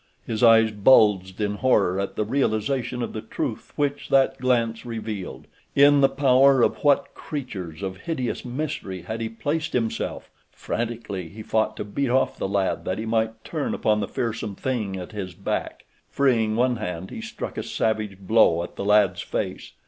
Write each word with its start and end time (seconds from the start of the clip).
His 0.25 0.41
eyes 0.41 0.71
bulged 0.71 1.39
in 1.39 1.57
horror 1.57 1.99
at 1.99 2.15
the 2.15 2.25
realization 2.25 3.03
of 3.03 3.13
the 3.13 3.21
truth 3.21 3.71
which 3.75 4.09
that 4.09 4.39
glance 4.39 4.83
revealed. 4.83 5.45
In 5.75 6.01
the 6.01 6.09
power 6.09 6.63
of 6.63 6.77
what 6.83 7.13
creatures 7.13 7.83
of 7.83 7.97
hideous 7.97 8.43
mystery 8.43 9.03
had 9.03 9.21
he 9.21 9.29
placed 9.29 9.73
himself! 9.73 10.31
Frantically 10.49 11.29
he 11.29 11.43
fought 11.43 11.77
to 11.77 11.85
beat 11.85 12.09
off 12.09 12.35
the 12.39 12.49
lad 12.49 12.83
that 12.83 12.97
he 12.97 13.05
might 13.05 13.43
turn 13.43 13.75
upon 13.75 13.99
the 13.99 14.07
fearsome 14.07 14.55
thing 14.55 14.97
at 14.97 15.11
his 15.11 15.35
back. 15.35 15.85
Freeing 16.09 16.55
one 16.55 16.77
hand 16.77 17.11
he 17.11 17.21
struck 17.21 17.55
a 17.55 17.61
savage 17.61 18.17
blow 18.17 18.63
at 18.63 18.77
the 18.77 18.83
lad's 18.85 19.21
face. 19.21 19.73